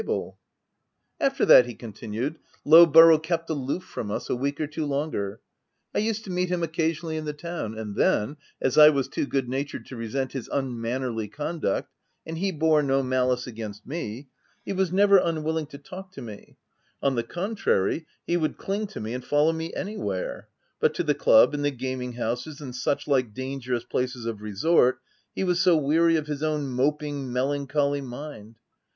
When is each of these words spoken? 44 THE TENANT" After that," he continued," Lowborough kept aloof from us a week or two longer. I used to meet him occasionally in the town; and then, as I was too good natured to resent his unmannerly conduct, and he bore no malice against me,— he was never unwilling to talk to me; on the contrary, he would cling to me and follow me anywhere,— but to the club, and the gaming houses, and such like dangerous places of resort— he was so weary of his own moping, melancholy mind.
44 0.03 0.07
THE 0.07 0.15
TENANT" 1.23 1.31
After 1.31 1.45
that," 1.45 1.65
he 1.67 1.75
continued," 1.75 2.39
Lowborough 2.65 3.21
kept 3.21 3.51
aloof 3.51 3.83
from 3.83 4.09
us 4.09 4.31
a 4.31 4.35
week 4.35 4.59
or 4.59 4.65
two 4.65 4.83
longer. 4.87 5.41
I 5.93 5.99
used 5.99 6.23
to 6.23 6.31
meet 6.31 6.49
him 6.49 6.63
occasionally 6.63 7.17
in 7.17 7.25
the 7.25 7.33
town; 7.33 7.77
and 7.77 7.95
then, 7.95 8.37
as 8.59 8.79
I 8.79 8.89
was 8.89 9.07
too 9.07 9.27
good 9.27 9.47
natured 9.47 9.85
to 9.85 9.95
resent 9.95 10.31
his 10.31 10.47
unmannerly 10.51 11.27
conduct, 11.27 11.91
and 12.25 12.39
he 12.39 12.51
bore 12.51 12.81
no 12.81 13.03
malice 13.03 13.45
against 13.45 13.85
me,— 13.85 14.27
he 14.65 14.73
was 14.73 14.91
never 14.91 15.17
unwilling 15.19 15.67
to 15.67 15.77
talk 15.77 16.11
to 16.13 16.21
me; 16.23 16.57
on 17.03 17.13
the 17.13 17.21
contrary, 17.21 18.07
he 18.25 18.37
would 18.37 18.57
cling 18.57 18.87
to 18.87 18.99
me 18.99 19.13
and 19.13 19.23
follow 19.23 19.53
me 19.53 19.71
anywhere,— 19.75 20.47
but 20.79 20.95
to 20.95 21.03
the 21.03 21.13
club, 21.13 21.53
and 21.53 21.63
the 21.63 21.69
gaming 21.69 22.13
houses, 22.13 22.59
and 22.59 22.75
such 22.75 23.07
like 23.07 23.35
dangerous 23.35 23.83
places 23.83 24.25
of 24.25 24.41
resort— 24.41 24.99
he 25.35 25.43
was 25.43 25.59
so 25.61 25.77
weary 25.77 26.15
of 26.15 26.25
his 26.25 26.41
own 26.41 26.67
moping, 26.69 27.31
melancholy 27.31 28.01
mind. 28.01 28.55